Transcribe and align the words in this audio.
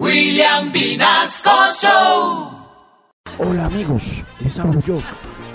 William 0.00 0.72
Vinasco 0.72 1.50
Show. 1.80 2.50
Hola 3.38 3.66
amigos, 3.66 4.24
les 4.40 4.58
hablo 4.58 4.80
yo, 4.80 4.98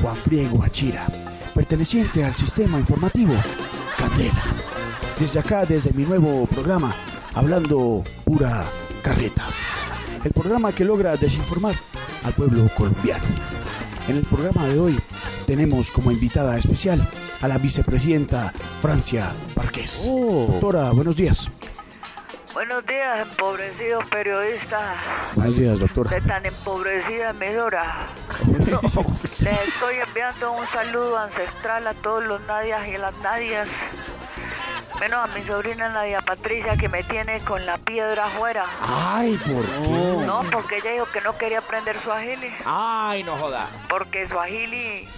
Juan 0.00 0.16
Friego 0.18 0.62
Achira, 0.62 1.08
perteneciente 1.54 2.24
al 2.24 2.32
sistema 2.36 2.78
informativo 2.78 3.34
Candela. 3.96 4.44
Desde 5.18 5.40
acá, 5.40 5.66
desde 5.66 5.92
mi 5.92 6.04
nuevo 6.04 6.46
programa, 6.46 6.94
hablando 7.34 8.04
pura 8.24 8.64
carreta. 9.02 9.48
El 10.22 10.32
programa 10.32 10.70
que 10.72 10.84
logra 10.84 11.16
desinformar 11.16 11.74
al 12.22 12.32
pueblo 12.32 12.70
colombiano. 12.76 13.24
En 14.06 14.18
el 14.18 14.24
programa 14.24 14.66
de 14.66 14.78
hoy 14.78 15.00
tenemos 15.46 15.90
como 15.90 16.12
invitada 16.12 16.56
especial 16.56 17.10
a 17.40 17.48
la 17.48 17.58
vicepresidenta 17.58 18.52
Francia 18.80 19.32
Parqués. 19.56 20.04
Doctora, 20.06 20.92
buenos 20.92 21.16
días. 21.16 21.50
Buenos 22.58 22.82
días, 22.86 23.20
empobrecido 23.20 24.00
periodista 24.10 24.96
Buenos 25.36 25.56
días, 25.56 25.78
doctora. 25.78 26.10
de 26.10 26.20
tan 26.22 26.44
empobrecida 26.44 27.30
emisora. 27.30 28.08
Les 28.48 29.68
estoy 29.68 29.94
enviando 30.04 30.50
un 30.50 30.66
saludo 30.66 31.18
ancestral 31.18 31.86
a 31.86 31.94
todos 31.94 32.24
los 32.24 32.40
Nadias 32.48 32.88
y 32.88 32.96
las 32.96 33.16
Nadias. 33.18 33.68
Menos 34.98 35.30
a 35.30 35.32
mi 35.32 35.44
sobrina 35.44 35.88
Nadia 35.90 36.20
Patricia 36.20 36.76
que 36.76 36.88
me 36.88 37.04
tiene 37.04 37.38
con 37.42 37.64
la 37.64 37.78
piedra 37.78 38.24
afuera. 38.24 38.64
Ay, 38.82 39.36
¿por 39.36 39.64
qué? 39.64 40.26
No, 40.26 40.42
porque 40.50 40.78
ella 40.78 40.90
dijo 40.94 41.06
que 41.12 41.20
no 41.20 41.38
quería 41.38 41.60
aprender 41.60 42.02
su 42.02 42.10
agili. 42.10 42.52
Ay, 42.64 43.22
no 43.22 43.36
joda. 43.36 43.68
Porque 43.88 44.26
su 44.26 44.36
agili 44.36 45.08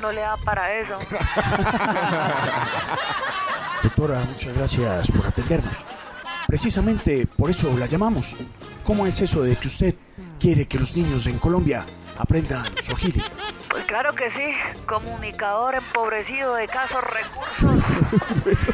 no 0.00 0.12
le 0.12 0.20
da 0.20 0.36
para 0.44 0.72
eso. 0.74 0.96
Doctora, 3.82 4.20
muchas 4.20 4.56
gracias 4.56 5.10
por 5.10 5.26
atendernos. 5.26 5.84
Precisamente 6.54 7.26
por 7.26 7.50
eso 7.50 7.76
la 7.76 7.86
llamamos. 7.86 8.36
¿Cómo 8.84 9.06
es 9.06 9.20
eso 9.20 9.42
de 9.42 9.56
que 9.56 9.66
usted 9.66 9.96
quiere 10.38 10.68
que 10.68 10.78
los 10.78 10.96
niños 10.96 11.26
en 11.26 11.36
Colombia 11.40 11.84
aprendan 12.16 12.64
Swahili? 12.80 13.20
Pues 13.68 13.84
claro 13.86 14.14
que 14.14 14.30
sí, 14.30 14.52
comunicador 14.86 15.74
empobrecido 15.74 16.54
de 16.54 16.66
escasos 16.66 17.02
recursos. 17.02 17.84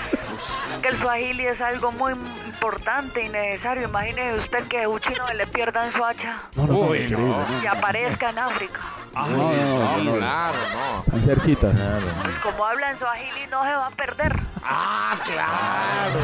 que 0.83 0.89
el 0.89 0.97
swahili 0.99 1.47
es 1.47 1.63
algo 1.63 1.91
muy 1.93 2.13
importante 2.13 3.25
y 3.25 3.31
necesario. 3.31 3.89
Imagínese 3.89 4.41
usted 4.41 4.65
que 4.65 4.83
a 4.83 4.89
un 4.91 5.01
chino 5.01 5.25
le 5.35 5.47
pierdan 5.47 5.91
su 5.91 6.05
hacha 6.05 6.37
No, 6.57 6.67
no, 6.67 6.73
no, 6.75 6.81
Uy, 6.81 7.09
no. 7.09 7.19
¿no? 7.19 7.63
y 7.63 7.67
aparezca 7.67 8.29
en 8.29 8.41
África. 8.41 8.81
Ay, 9.15 9.33
no, 9.33 10.05
no, 10.05 10.17
claro, 10.19 10.59
no. 11.15 11.19
Cerquita. 11.23 11.73
Pues 12.23 12.37
como 12.41 12.63
habla 12.63 12.91
en 12.91 12.99
swahili 12.99 13.47
no 13.51 13.65
se 13.65 13.71
va 13.71 13.87
a 13.87 13.91
perder. 13.91 14.39
Claro. 15.25 16.21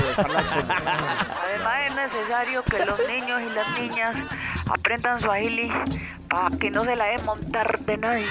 Además 1.45 1.75
es 1.87 1.95
necesario 1.95 2.63
que 2.65 2.85
los 2.85 2.99
niños 3.07 3.43
y 3.43 3.55
las 3.55 3.79
niñas 3.79 4.17
aprendan 4.71 5.21
swahili 5.21 5.71
para 6.29 6.57
que 6.57 6.71
no 6.71 6.85
se 6.85 6.97
la 6.97 7.07
dé 7.07 7.17
montar 7.25 7.79
de 7.81 7.97
nadie. 7.99 8.27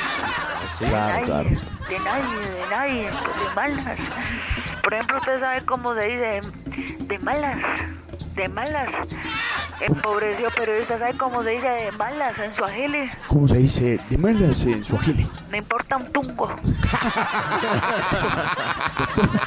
Sí, 0.77 0.85
de 0.85 0.91
claro, 0.91 1.13
nadie, 1.13 1.25
claro. 1.25 1.49
de 1.89 1.99
nadie, 1.99 2.49
de 2.49 2.67
nadie, 2.69 3.03
de 3.03 3.55
malas. 3.55 3.99
Por 4.81 4.94
ejemplo, 4.94 5.17
usted 5.17 5.39
sabe 5.39 5.61
cómo 5.66 5.94
se 5.94 6.02
dice 6.02 6.41
de 7.00 7.19
malas, 7.19 7.59
de 8.35 8.47
malas. 8.50 8.91
Empobreció 9.81 10.49
periodista, 10.51 10.97
¿sabe 10.97 11.13
cómo 11.17 11.43
se 11.43 11.49
dice 11.51 11.67
de 11.67 11.91
malas 11.93 12.37
en 12.39 12.53
Swahili? 12.53 13.09
¿Cómo 13.27 13.47
se 13.47 13.57
dice 13.57 13.99
de 14.09 14.17
merdas 14.17 14.63
en 14.65 14.83
Swahili? 14.85 15.29
Me 15.51 15.57
importa 15.59 15.97
un 15.97 16.11
tungo. 16.11 16.47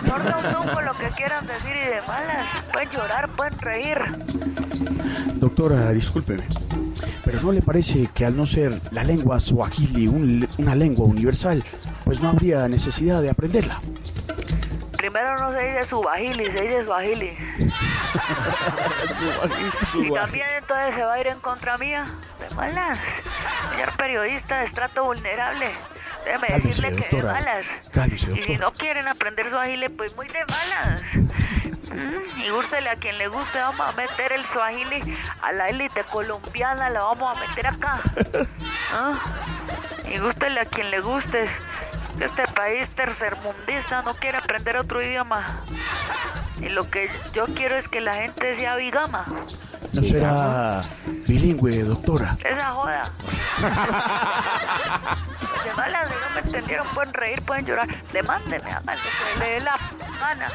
Me 0.02 0.08
importa 0.08 0.36
un 0.38 0.52
tungo 0.54 0.80
lo 0.82 0.94
que 0.98 1.08
quieran 1.16 1.46
decir 1.46 1.72
y 1.74 1.86
de 1.94 2.00
malas. 2.06 2.46
Pueden 2.72 2.90
llorar, 2.90 3.28
pueden 3.36 3.58
reír. 3.58 3.98
Doctora, 5.36 5.90
discúlpeme, 5.92 6.44
pero 7.24 7.40
¿no 7.40 7.52
le 7.52 7.62
parece 7.62 8.08
que 8.12 8.26
al 8.26 8.36
no 8.36 8.44
ser 8.46 8.78
la 8.90 9.04
lengua 9.04 9.40
Swahili 9.40 10.08
un- 10.08 10.48
una 10.58 10.74
lengua 10.74 11.06
universal, 11.06 11.62
pues 12.04 12.20
no 12.20 12.28
habría 12.28 12.66
necesidad 12.68 13.22
de 13.22 13.30
aprenderla? 13.30 13.80
Primero 15.10 15.38
no 15.38 15.52
se 15.58 15.64
dice 15.64 15.84
subahili, 15.86 16.44
se 16.44 16.60
dice 16.60 16.84
swahili. 16.84 17.38
Y 19.94 20.12
también 20.12 20.46
entonces 20.58 20.94
se 20.94 21.02
va 21.02 21.14
a 21.14 21.20
ir 21.20 21.26
en 21.28 21.40
contra 21.40 21.78
mía. 21.78 22.04
De 22.38 22.54
malas. 22.54 22.98
Señor 23.70 23.92
periodista 23.96 24.58
de 24.58 24.66
estrato 24.66 25.04
vulnerable. 25.04 25.70
Déjeme 26.26 26.46
Cálmese, 26.48 26.82
decirle 26.82 27.06
que 27.08 27.16
de 27.16 27.22
malas. 27.22 27.66
Cálmese, 27.90 28.32
Y 28.38 28.42
si 28.42 28.56
no 28.58 28.70
quieren 28.72 29.08
aprender 29.08 29.48
swahili, 29.48 29.88
pues 29.88 30.14
muy 30.14 30.28
de 30.28 30.44
malas. 30.44 31.02
Mm, 31.14 32.40
Y 32.42 32.48
gústele 32.50 32.90
a 32.90 32.96
quien 32.96 33.16
le 33.16 33.28
guste, 33.28 33.58
vamos 33.60 33.80
a 33.80 33.92
meter 33.92 34.32
el 34.32 34.44
swahili 34.44 35.16
a 35.40 35.52
la 35.52 35.68
élite 35.68 36.04
colombiana, 36.04 36.90
la 36.90 37.00
vamos 37.00 37.34
a 37.34 37.40
meter 37.48 37.66
acá. 37.66 38.00
¿Ah? 38.92 39.14
Y 40.04 40.18
gústele 40.18 40.60
a 40.60 40.66
quien 40.66 40.90
le 40.90 41.00
guste. 41.00 41.46
Este 42.20 42.42
país 42.58 42.88
tercermundista 42.96 44.02
no 44.02 44.12
quiere 44.14 44.38
aprender 44.38 44.76
otro 44.78 45.00
idioma. 45.00 45.60
Y 46.60 46.68
lo 46.70 46.90
que 46.90 47.08
yo 47.32 47.44
quiero 47.44 47.76
es 47.76 47.86
que 47.86 48.00
la 48.00 48.14
gente 48.14 48.56
sea 48.56 48.74
bigama. 48.74 49.24
¿No 49.92 50.02
será 50.02 50.80
bilingüe, 51.28 51.84
doctora? 51.84 52.36
Esa 52.44 52.70
joda. 52.72 53.04
De 55.64 55.72
malas, 55.76 56.08
si 56.08 56.14
no 56.14 56.34
me 56.34 56.40
entendieron, 56.40 56.88
pueden 56.88 57.14
reír, 57.14 57.40
pueden 57.42 57.64
llorar. 57.64 57.88
Demándeme, 58.12 58.72
hagan 58.72 58.98
lo 58.98 59.04
que 59.04 59.38
le 59.38 59.50
dé 59.52 59.60
la 59.60 59.78
gana. 60.18 60.48